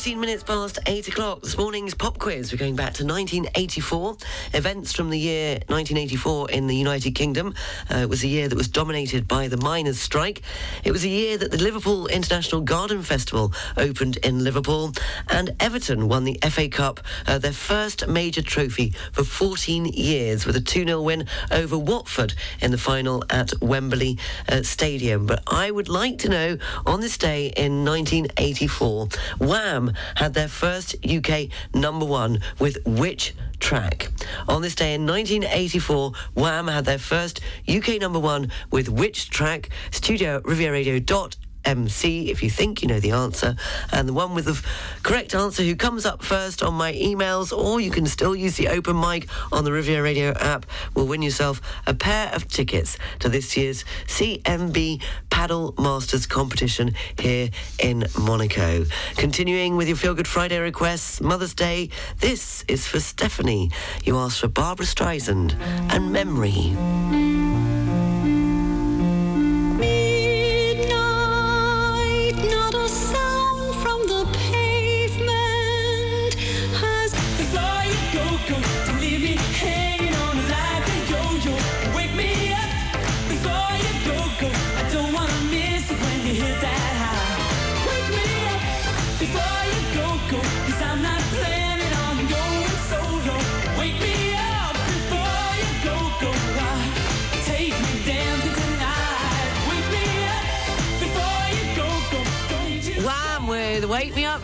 [0.05, 1.41] 14 minutes past 8 o'clock.
[1.41, 2.51] This morning's pop quiz.
[2.51, 4.17] We're going back to 1984.
[4.53, 7.55] Events from the year 1984 in the United Kingdom.
[7.91, 10.43] Uh, it was a year that was dominated by the miners' strike.
[10.83, 14.93] It was a year that the Liverpool International Garden Festival opened in Liverpool.
[15.31, 20.55] And Everton won the FA Cup, uh, their first major trophy for 14 years, with
[20.55, 25.25] a 2 0 win over Watford in the final at Wembley uh, Stadium.
[25.25, 29.07] But I would like to know on this day in 1984,
[29.39, 34.09] Wham had their first UK number one with which track?
[34.47, 39.69] On this day in 1984, Wham had their first UK number one with which track?
[39.91, 41.44] Studio at rivieraradio.com.
[41.65, 43.55] MC if you think you know the answer.
[43.91, 47.55] And the one with the f- correct answer who comes up first on my emails,
[47.55, 51.21] or you can still use the open mic on the Riviera Radio app, will win
[51.21, 57.49] yourself a pair of tickets to this year's CMB Padel Masters competition here
[57.79, 58.85] in Monaco.
[59.15, 63.71] Continuing with your Feel Good Friday requests, Mother's Day, this is for Stephanie.
[64.03, 65.59] You asked for Barbra Streisand
[65.91, 67.34] and Memory.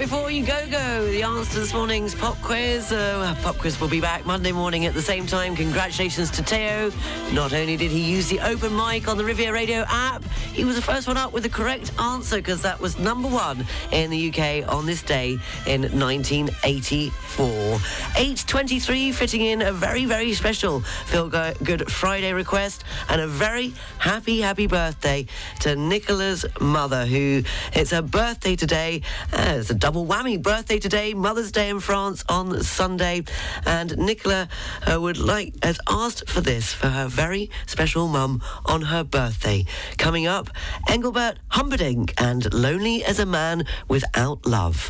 [0.01, 1.05] Before You Go Go.
[1.11, 2.91] The answer to this morning's pop quiz.
[2.91, 5.55] Uh, pop quiz will be back Monday morning at the same time.
[5.55, 6.91] Congratulations to Teo.
[7.33, 10.75] Not only did he use the open mic on the Riviera Radio app, he was
[10.75, 14.29] the first one up with the correct answer because that was number one in the
[14.29, 15.37] UK on this day
[15.67, 17.45] in 1984.
[17.45, 23.71] 8.23 fitting in a very, very special Feel Go- Good Friday request and a very
[23.99, 25.27] happy, happy birthday
[25.59, 30.41] to Nicola's mother, who it's her birthday today Uh, it's a double whammy.
[30.41, 33.23] Birthday today, Mother's Day in France on Sunday.
[33.65, 34.47] And Nicola
[34.91, 39.65] uh, would like, has asked for this for her very special mum on her birthday.
[39.97, 40.49] Coming up,
[40.87, 44.89] Engelbert Humperdinck and Lonely as a Man Without Love.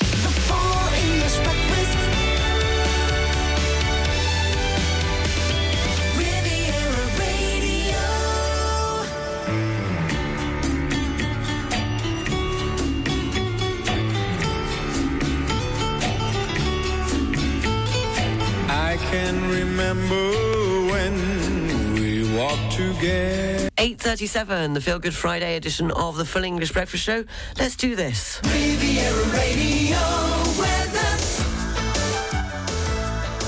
[0.00, 0.34] I
[19.84, 23.68] remember when we walked together.
[23.76, 27.24] 8.37, the Feel Good Friday edition of the Full English Breakfast Show.
[27.58, 28.40] Let's do this.
[28.44, 29.83] Riviera Radio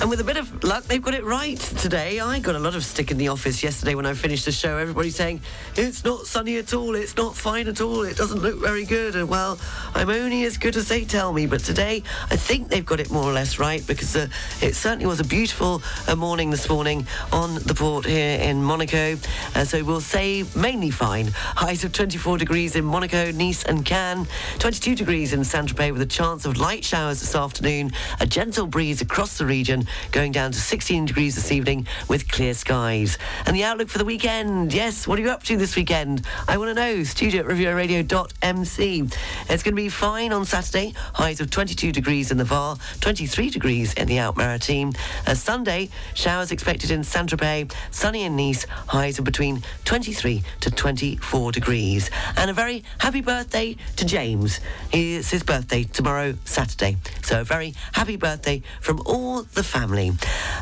[0.06, 2.20] And with a bit of luck, they've got it right today.
[2.20, 4.78] I got a lot of stick in the office yesterday when I finished the show.
[4.78, 5.40] Everybody saying,
[5.74, 9.16] it's not sunny at all, it's not fine at all, it doesn't look very good.
[9.16, 9.58] And well,
[9.96, 11.46] I'm only as good as they tell me.
[11.46, 14.28] But today, I think they've got it more or less right because uh,
[14.62, 19.16] it certainly was a beautiful uh, morning this morning on the port here in Monaco.
[19.56, 21.32] Uh, so we'll say mainly fine.
[21.32, 24.28] Highs of 24 degrees in Monaco, Nice, and Cannes.
[24.60, 27.90] 22 degrees in Saint Tropez with a chance of light showers this afternoon.
[28.20, 32.54] A gentle breeze across the region, going down to 16 degrees this evening with clear
[32.54, 33.18] skies.
[33.46, 34.72] And the outlook for the weekend.
[34.72, 36.22] Yes, what are you up to this weekend?
[36.48, 37.02] I want to know.
[37.04, 39.02] Studio at rivieraradio.mc.
[39.48, 40.94] It's going to be fine on Saturday.
[41.14, 44.96] Highs of 22 degrees in the Var, 23 degrees in the Alpes-Maritimes.
[45.26, 50.70] Uh, Sunday, showers expected in Saint Tropez, sunny in Nice, highs of between 23 to
[50.70, 52.10] 24 degrees.
[52.36, 54.60] And a very happy birthday to James.
[54.92, 56.96] It's his birthday tomorrow, Saturday.
[57.22, 59.85] So a very happy birthday from all the family.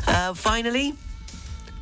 [0.07, 0.93] Uh, finally,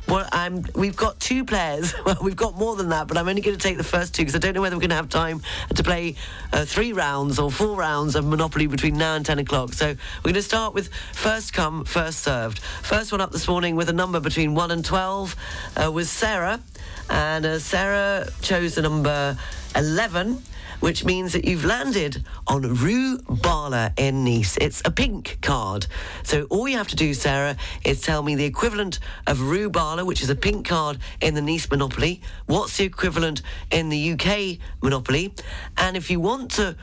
[0.06, 1.94] well, I'm, we've got two players.
[2.04, 4.22] Well, we've got more than that, but I'm only going to take the first two
[4.22, 5.40] because I don't know whether we're going to have time
[5.74, 6.16] to play
[6.52, 9.72] uh, three rounds or four rounds of Monopoly between now and 10 o'clock.
[9.72, 12.58] So we're going to start with first come, first served.
[12.58, 15.36] First one up this morning with a number between 1 and 12
[15.76, 16.60] uh, was Sarah.
[17.10, 19.36] And uh, Sarah chose the number
[19.76, 20.42] 11
[20.84, 24.58] which means that you've landed on Rue Barla in Nice.
[24.58, 25.86] It's a pink card.
[26.24, 27.56] So all you have to do, Sarah,
[27.86, 31.40] is tell me the equivalent of Rue Barla, which is a pink card in the
[31.40, 32.20] Nice Monopoly.
[32.44, 35.32] What's the equivalent in the UK Monopoly?
[35.78, 36.76] And if you want to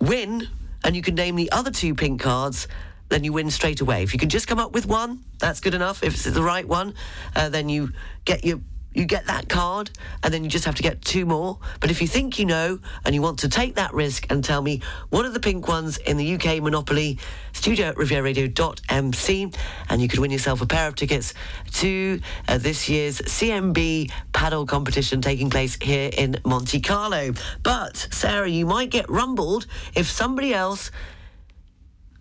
[0.00, 0.48] win,
[0.82, 2.66] and you can name the other two pink cards,
[3.08, 4.02] then you win straight away.
[4.02, 6.02] If you can just come up with one, that's good enough.
[6.02, 6.94] If it's the right one,
[7.36, 7.92] uh, then you
[8.24, 8.60] get your
[8.94, 9.90] you get that card,
[10.22, 11.58] and then you just have to get two more.
[11.80, 14.62] But if you think you know and you want to take that risk and tell
[14.62, 17.18] me what are the pink ones in the UK Monopoly,
[17.52, 19.52] studio at rivieraradio.mc,
[19.88, 21.34] and you could win yourself a pair of tickets
[21.72, 27.32] to uh, this year's CMB paddle competition taking place here in Monte Carlo.
[27.62, 30.90] But, Sarah, you might get rumbled if somebody else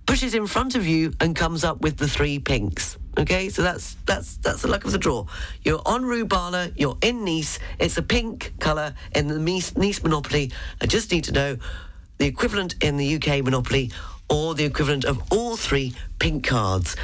[0.05, 2.97] pushes in front of you and comes up with the three pinks.
[3.18, 5.26] Okay, so that's that's that's the luck of the draw.
[5.64, 7.59] You're on Rue Barla, you're in Nice.
[7.78, 10.51] It's a pink colour in the Nice, nice Monopoly.
[10.80, 11.57] I just need to know
[12.20, 13.91] the equivalent in the UK Monopoly
[14.30, 16.95] or the equivalent of all three pink cards.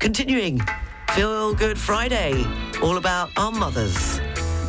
[0.00, 0.60] Continuing,
[1.12, 2.44] Feel Good Friday,
[2.82, 4.20] all about our mothers.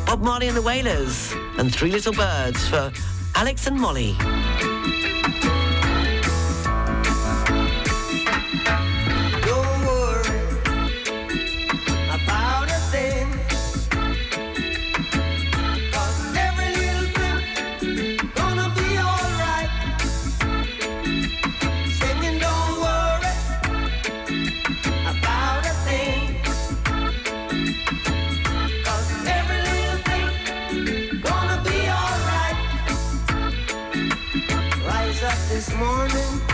[0.05, 2.91] Bob Marley and the Wailers and Three Little Birds for
[3.33, 4.15] Alex and Molly.
[35.77, 36.44] Morning.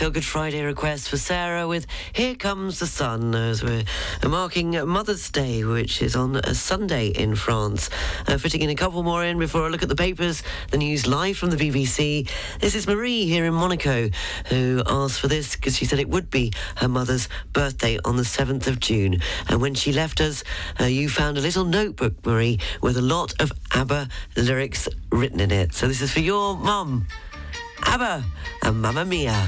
[0.00, 3.84] Feel Good Friday request for Sarah with Here Comes the Sun, as we're
[4.26, 7.90] marking Mother's Day, which is on a Sunday in France.
[8.26, 11.06] Uh, fitting in a couple more in before I look at the papers, the news
[11.06, 12.30] live from the BBC.
[12.60, 14.08] This is Marie here in Monaco,
[14.46, 18.22] who asked for this because she said it would be her mother's birthday on the
[18.22, 19.20] 7th of June.
[19.50, 20.42] And when she left us,
[20.80, 25.50] uh, you found a little notebook, Marie, with a lot of ABBA lyrics written in
[25.50, 25.74] it.
[25.74, 27.06] So this is for your mum.
[27.82, 28.24] ABBA
[28.62, 29.46] and Mamma Mia.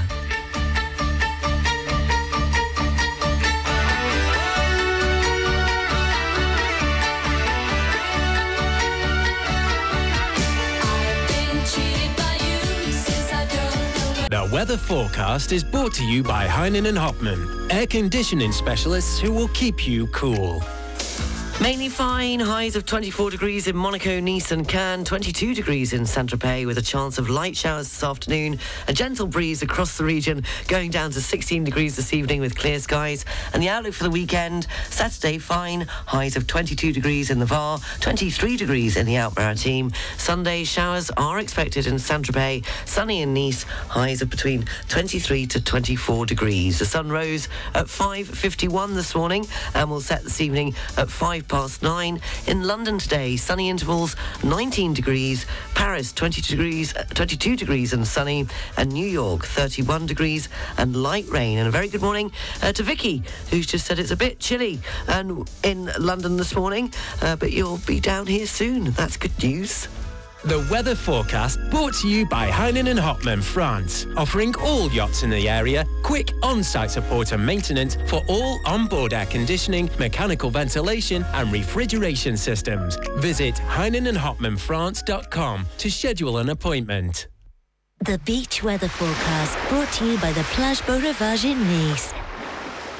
[14.63, 19.49] Weather forecast is brought to you by Heinen and Hopman, air conditioning specialists who will
[19.49, 20.63] keep you cool.
[21.61, 26.65] Mainly fine, highs of 24 degrees in Monaco, Nice and Cannes, 22 degrees in Saint-Tropez
[26.65, 30.89] with a chance of light showers this afternoon, a gentle breeze across the region going
[30.89, 33.23] down to 16 degrees this evening with clear skies.
[33.53, 37.79] And the outlook for the weekend, Saturday fine, highs of 22 degrees in the Var,
[38.01, 39.93] 23 degrees in the Alpes-Maritimes.
[40.17, 46.25] Sunday showers are expected in Saint-Tropez, sunny in Nice, highs of between 23 to 24
[46.25, 46.79] degrees.
[46.79, 49.45] The sun rose at 5.51 this morning
[49.75, 52.19] and will set this evening at 5 past 9.
[52.47, 58.47] In London today, sunny intervals 19 degrees, Paris 20 degrees, uh, 22 degrees and sunny,
[58.77, 61.57] and New York 31 degrees and light rain.
[61.57, 62.31] And a very good morning
[62.61, 66.93] uh, to Vicky, who's just said it's a bit chilly and in London this morning,
[67.21, 68.91] uh, but you'll be down here soon.
[68.91, 69.87] That's good news.
[70.45, 75.29] The weather forecast brought to you by Heinen and Hopman France, offering all yachts in
[75.29, 81.49] the area quick on-site support and maintenance for all onboard air conditioning, mechanical ventilation and
[81.49, 82.97] refrigeration systems.
[83.19, 87.29] Visit HeinenandHopmanFrance.com to schedule an appointment.
[88.03, 92.13] The beach weather forecast brought to you by the Plage Beau Rivage in Nice.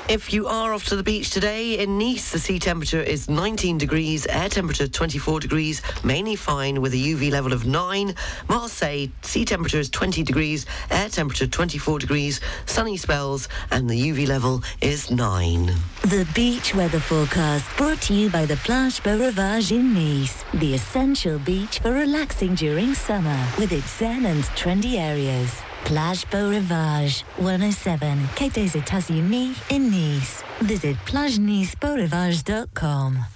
[0.10, 3.78] If you are off to the beach today in Nice, the sea temperature is 19
[3.78, 8.14] degrees, air temperature 24 degrees, mainly fine with a UV level of 9.
[8.49, 14.28] Marseille, sea temperature is 20 degrees, air temperature 24 degrees, sunny spells, and the UV
[14.28, 15.74] level is 9.
[16.01, 20.43] The beach weather forecast brought to you by the Plage Beau Rivage in Nice.
[20.54, 25.64] The essential beach for relaxing during summer with its zen and trendy areas.
[25.86, 30.43] Plage Beau Rivage, 107, Quai des Etats-Unis in Nice.
[30.61, 33.32] Visit plagenicebeaurivage.com.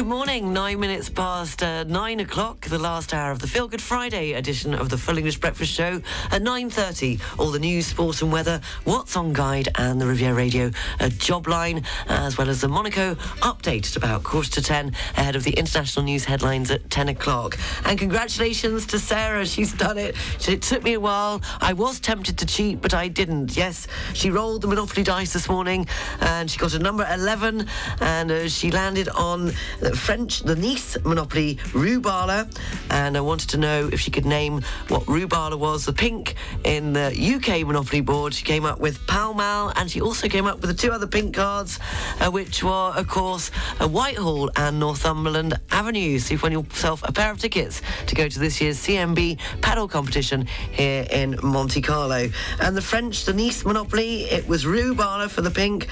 [0.00, 3.82] Good morning, nine minutes past uh, nine o'clock, the last hour of the Feel Good
[3.82, 6.00] Friday edition of the Full English Breakfast Show.
[6.30, 10.70] At 9.30, all the news, sport and weather, What's on Guide and the Riviera Radio
[11.00, 15.36] uh, job line, as well as the Monaco update at about quarter to ten ahead
[15.36, 17.58] of the international news headlines at 10 o'clock.
[17.84, 20.16] And congratulations to Sarah, she's done it.
[20.48, 21.42] It took me a while.
[21.60, 23.54] I was tempted to cheat, but I didn't.
[23.54, 25.86] Yes, she rolled the Monopoly dice this morning
[26.20, 27.66] and she got a number 11
[28.00, 29.52] and uh, she landed on
[29.94, 32.48] French, the Nice Monopoly Rue Barla.
[32.90, 35.84] And I wanted to know if she could name what Rue Barla was.
[35.84, 36.34] The pink
[36.64, 40.46] in the UK Monopoly board, she came up with Pall Mall and she also came
[40.46, 41.78] up with the two other pink cards,
[42.20, 46.18] uh, which were, of course, uh, Whitehall and Northumberland Avenue.
[46.18, 49.88] So you've won yourself a pair of tickets to go to this year's CMB paddle
[49.88, 52.28] competition here in Monte Carlo.
[52.60, 55.88] And the French, the Nice Monopoly, it was Rue Barla for the pink,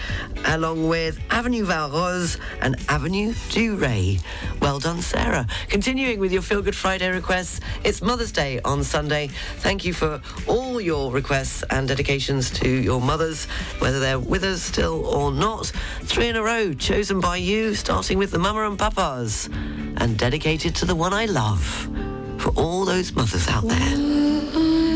[0.47, 4.19] along with Avenue Valrose and Avenue du Ray.
[4.61, 5.47] Well done, Sarah.
[5.69, 9.29] Continuing with your Feel Good Friday requests, it's Mother's Day on Sunday.
[9.57, 13.47] Thank you for all your requests and dedications to your mothers,
[13.79, 15.73] whether they're with us still or not.
[16.03, 19.49] Three in a row, chosen by you, starting with the Mama and Papas,
[19.97, 21.89] and dedicated to the one I love.
[22.37, 24.88] For all those mothers out there.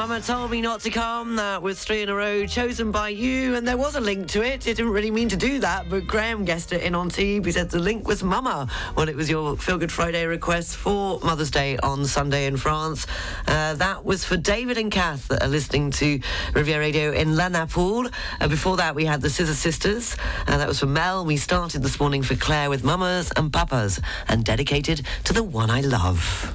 [0.00, 1.36] Mama Told Me Not to Come.
[1.36, 3.54] That was three in a row, chosen by you.
[3.54, 4.66] And there was a link to it.
[4.66, 7.44] It didn't really mean to do that, but Graham guessed it in on TV.
[7.44, 8.66] He said the link was Mama.
[8.96, 13.06] Well, it was your Feel Good Friday request for Mother's Day on Sunday in France.
[13.46, 16.18] Uh, that was for David and Kath that are listening to
[16.54, 17.50] Riviera Radio in La.
[17.50, 20.16] Uh, before that, we had the Scissor Sisters.
[20.46, 21.26] Uh, that was for Mel.
[21.26, 25.68] We started this morning for Claire with Mamas and Papas and dedicated to the one
[25.68, 26.54] I love.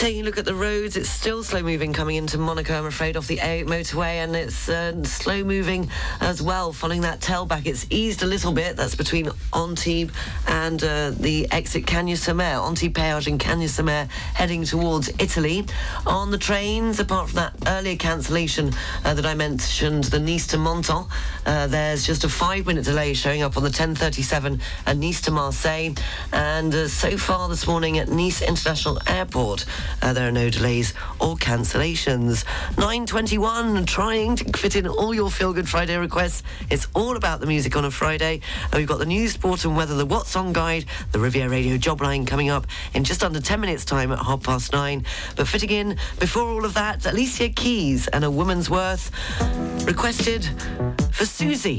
[0.00, 3.18] Taking a look at the roads, it's still slow moving coming into Monaco, I'm afraid,
[3.18, 5.90] off the A8 motorway, and it's uh, slow moving
[6.22, 7.66] as well following that tailback.
[7.66, 8.78] It's eased a little bit.
[8.78, 10.14] That's between Antibes
[10.48, 15.66] and uh, the exit Cagnes-sur-Mer, Antibes Péage and Cagnes-sur-Mer, heading towards Italy.
[16.06, 18.72] On the trains, apart from that earlier cancellation
[19.04, 21.04] uh, that I mentioned, the Nice to Menton,
[21.44, 25.92] uh, there's just a five-minute delay showing up on the 1037 at Nice to Marseille,
[26.32, 29.66] and uh, so far this morning at Nice International Airport.
[30.02, 32.44] Uh, there are no delays or cancellations.
[32.76, 36.42] 9.21, trying to fit in all your Feel Good Friday requests.
[36.70, 38.40] It's all about the music on a Friday.
[38.64, 41.76] And we've got the news, sport and weather, the What's On Guide, the Riviera Radio
[41.76, 45.04] job line coming up in just under 10 minutes time at half past nine.
[45.36, 49.10] But fitting in before all of that, Alicia Keys and A Woman's Worth
[49.86, 50.48] requested
[51.12, 51.78] for Susie.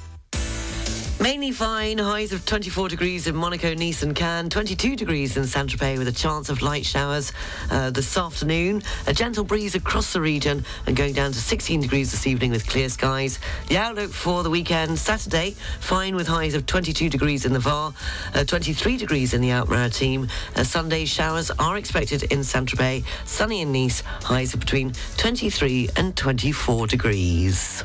[1.21, 5.99] Mainly fine, highs of 24 degrees in Monaco, Nice and Cannes, 22 degrees in Saint-Tropez
[5.99, 7.31] with a chance of light showers
[7.69, 8.81] uh, this afternoon.
[9.05, 12.65] A gentle breeze across the region and going down to 16 degrees this evening with
[12.65, 13.37] clear skies.
[13.67, 17.93] The outlook for the weekend, Saturday, fine with highs of 22 degrees in the VAR,
[18.33, 20.27] uh, 23 degrees in the Alpes-Maritimes.
[20.55, 26.15] Uh, Sunday showers are expected in Saint-Tropez, sunny in Nice, highs of between 23 and
[26.15, 27.83] 24 degrees.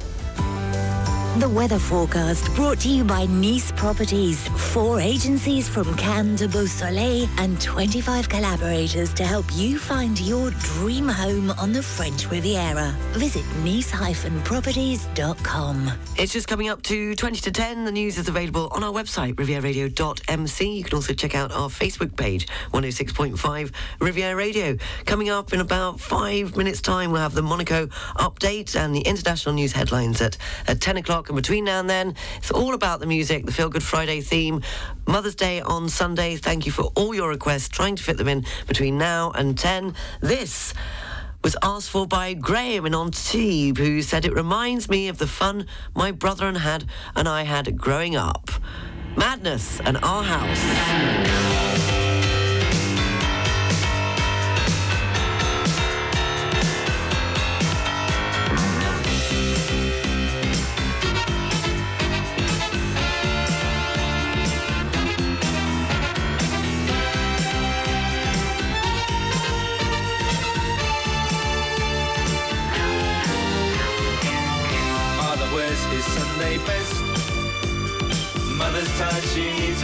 [1.39, 4.49] The weather forecast brought to you by Nice Properties.
[4.73, 11.07] Four agencies from Cannes to Beausoleil and 25 collaborators to help you find your dream
[11.07, 12.95] home on the French Riviera.
[13.13, 15.93] Visit nice-properties.com.
[16.17, 17.85] It's just coming up to 20 to 10.
[17.85, 20.67] The news is available on our website, rivieraradio.mc.
[20.67, 24.79] You can also check out our Facebook page, 106.5 Riviera Radio.
[25.05, 29.55] Coming up in about five minutes' time, we'll have the Monaco update and the international
[29.55, 31.26] news headlines at, at 10 o'clock.
[31.29, 34.63] And between now and then, it's all about the music, the Feel Good Friday theme.
[35.07, 36.37] Mother's Day on Sunday.
[36.37, 39.95] Thank you for all your requests, trying to fit them in between now and 10.
[40.21, 40.75] This
[41.43, 45.67] was asked for by Graham in Antibes, who said it reminds me of the fun
[45.95, 48.51] my brother and had and I had growing up.
[49.17, 52.06] Madness and our house.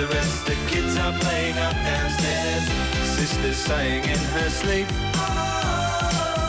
[0.03, 0.47] A rest.
[0.47, 2.65] The kids are playing up downstairs.
[3.17, 4.89] Sister's sighing in her sleep.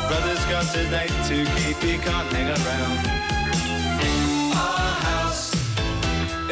[0.07, 2.97] Brother's got a date to keep, he can't hang around.
[4.55, 5.53] Our house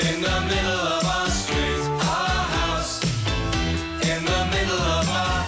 [0.07, 1.83] in the middle of our street.
[2.19, 2.93] Our house
[4.11, 5.39] in the middle of our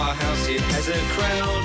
[0.00, 0.48] our house.
[0.48, 1.61] It has a crowd.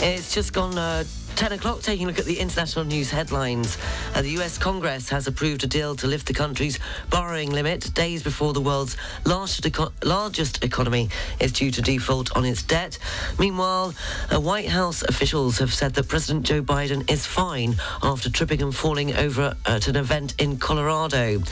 [0.00, 1.02] It's just gone uh,
[1.34, 3.76] 10 o'clock, taking a look at the international news headlines.
[4.14, 6.78] Uh, the US Congress has approved a deal to lift the country's
[7.10, 11.08] borrowing limit days before the world's largest, eco- largest economy
[11.40, 12.98] is due to default on its debt.
[13.40, 13.92] Meanwhile,
[14.32, 18.74] uh, White House officials have said that President Joe Biden is fine after tripping and
[18.74, 21.42] falling over at an event in Colorado.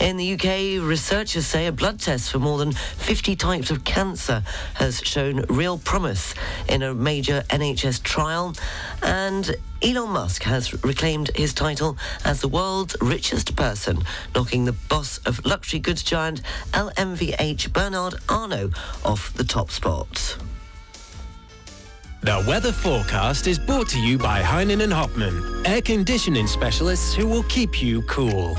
[0.00, 4.42] In the UK, researchers say a blood test for more than 50 types of cancer
[4.74, 6.34] has shown real promise
[6.68, 8.54] in a major NHS trial.
[9.02, 14.02] And Elon Musk has reclaimed his title as the world's richest person,
[14.34, 18.70] knocking the boss of luxury goods giant LVMH Bernard Arnault
[19.04, 20.36] off the top spot.
[22.22, 27.26] The weather forecast is brought to you by Heinen and Hopman, air conditioning specialists who
[27.26, 28.56] will keep you cool.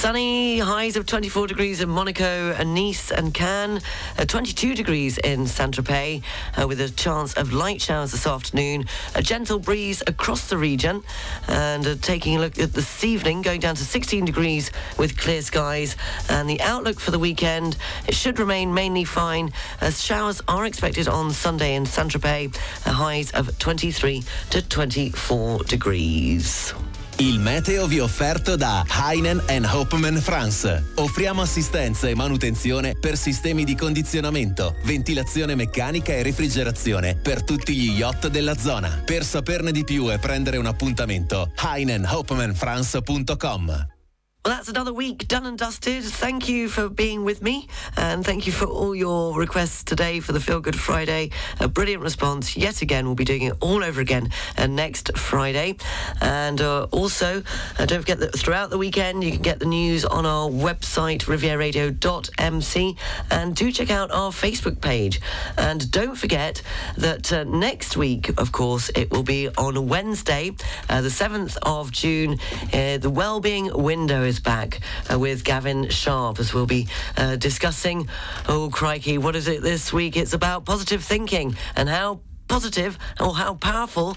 [0.00, 3.82] Sunny highs of 24 degrees in Monaco and Nice and Cannes,
[4.16, 6.22] uh, 22 degrees in Saint-Tropez,
[6.58, 8.86] uh, with a chance of light showers this afternoon.
[9.14, 11.02] A gentle breeze across the region,
[11.48, 15.42] and uh, taking a look at this evening, going down to 16 degrees with clear
[15.42, 15.96] skies.
[16.30, 17.76] And the outlook for the weekend,
[18.08, 23.32] it should remain mainly fine, as showers are expected on Sunday in Saint-Tropez, uh, highs
[23.32, 26.72] of 23 to 24 degrees.
[27.20, 30.92] Il meteo vi è offerto da Heinen Hopman France.
[30.94, 37.90] Offriamo assistenza e manutenzione per sistemi di condizionamento, ventilazione meccanica e refrigerazione per tutti gli
[37.90, 39.02] yacht della zona.
[39.04, 43.99] Per saperne di più e prendere un appuntamento, heinenhopmanfrance.com.
[44.42, 46.02] Well, that's another week done and dusted.
[46.02, 50.32] Thank you for being with me, and thank you for all your requests today for
[50.32, 51.28] the Feel Good Friday.
[51.60, 53.04] A brilliant response yet again.
[53.04, 55.76] We'll be doing it all over again uh, next Friday,
[56.22, 57.42] and uh, also
[57.78, 61.24] uh, don't forget that throughout the weekend you can get the news on our website
[61.24, 62.96] rivieraradio.mc,
[63.30, 65.20] and do check out our Facebook page.
[65.58, 66.62] And don't forget
[66.96, 70.52] that uh, next week, of course, it will be on Wednesday,
[70.88, 72.38] uh, the seventh of June.
[72.72, 78.08] Uh, the Wellbeing Window back uh, with Gavin Sharp as we'll be uh, discussing.
[78.48, 80.16] Oh, crikey, what is it this week?
[80.16, 84.16] It's about positive thinking and how positive or how powerful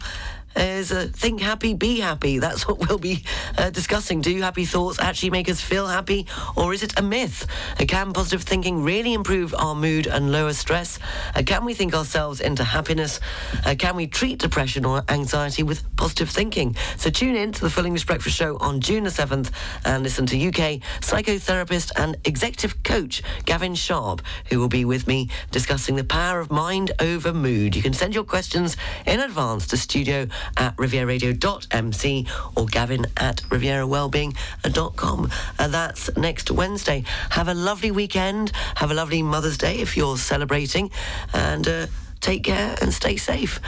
[0.56, 2.40] is uh, think happy, be happy.
[2.40, 3.24] That's what we'll be
[3.58, 4.22] uh, discussing.
[4.22, 7.48] Do happy thoughts actually make us feel happy, or is it a myth?
[7.80, 11.00] Uh, can positive thinking really improve our mood and lower stress?
[11.36, 13.20] Uh, can we think ourselves into happiness?
[13.66, 16.76] Uh, can we treat depression or anxiety with positive thinking?
[16.98, 19.52] So tune in to the Full English Breakfast Show on June the 7th
[19.86, 25.30] and listen to UK psychotherapist and executive coach Gavin Sharp, who will be with me
[25.52, 27.76] discussing the power of mind over mood.
[27.76, 35.32] You can send your questions in advance to studio at rivieraradio.mc or gavin at rivierawellbeing.com.
[35.60, 37.04] Uh, that's next Wednesday.
[37.32, 38.52] Have a lovely weekend.
[38.76, 40.92] Have a lovely Mother's Day if you're celebrating.
[41.34, 41.88] And uh,
[42.20, 43.60] take care and stay safe.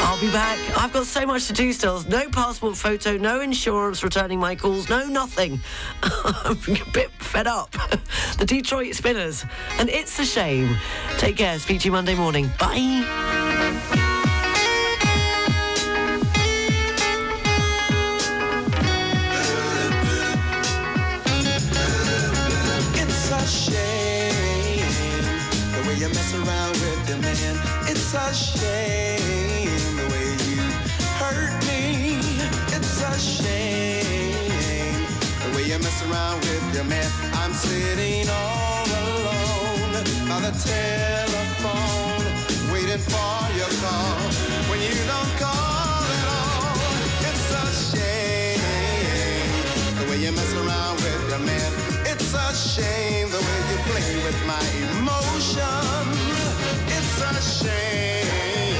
[0.00, 0.58] I'll be back.
[0.76, 2.02] I've got so much to do still.
[2.08, 5.60] No passport photo, no insurance returning my calls, no nothing.
[6.02, 7.72] I'm a bit fed up.
[8.38, 9.44] the Detroit Spinners.
[9.78, 10.76] And it's a shame.
[11.18, 11.58] Take care.
[11.58, 12.50] Speak to you Monday morning.
[12.58, 14.14] Bye.
[26.00, 27.58] You mess around with your man.
[27.88, 30.62] It's a shame the way you
[31.18, 32.20] hurt me.
[32.70, 35.06] It's a shame
[35.42, 37.10] the way you mess around with your man.
[37.34, 39.90] I'm sitting all alone
[40.28, 42.22] by the telephone,
[42.72, 44.18] waiting for your call.
[44.70, 46.78] When you don't call at all,
[47.26, 48.60] it's a shame
[49.98, 51.77] the way you mess around with your man.
[52.48, 54.64] A shame the way you play with my
[54.96, 56.16] emotions.
[56.96, 58.76] It's a shame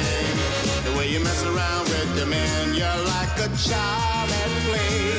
[0.84, 2.72] the way you mess around with your man.
[2.72, 5.12] You're like a child at play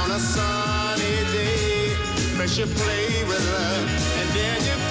[0.00, 1.94] on a sunny day.
[2.38, 3.88] First you play with love
[4.20, 4.81] and then you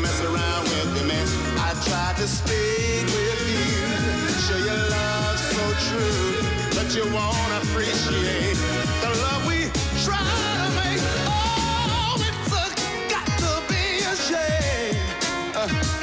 [0.00, 1.26] mess around with me, man.
[1.58, 6.40] I tried to speak with you, show your love so true,
[6.74, 8.56] but you won't appreciate
[9.02, 9.68] the love we
[10.04, 10.24] try
[10.62, 11.00] to make.
[11.28, 12.66] Oh, it's a
[13.12, 14.96] got to be a shame.
[15.54, 15.99] Uh,